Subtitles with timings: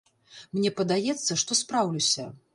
[0.55, 2.29] Мне падаецца, што спраўлюся.